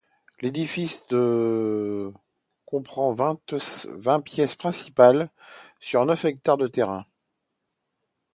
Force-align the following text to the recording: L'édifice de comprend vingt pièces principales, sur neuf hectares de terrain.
L'édifice 0.39 1.05
de 1.09 2.11
comprend 2.65 3.13
vingt 3.13 4.19
pièces 4.23 4.55
principales, 4.55 5.29
sur 5.79 6.03
neuf 6.07 6.25
hectares 6.25 6.57
de 6.57 6.65
terrain. 6.65 7.05